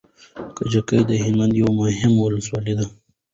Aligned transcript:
کجکی 0.55 0.99
د 1.09 1.11
هلمند 1.23 1.53
يوه 1.61 1.71
مهمه 1.79 2.19
ولسوالي 2.23 2.73
ده 2.79 2.85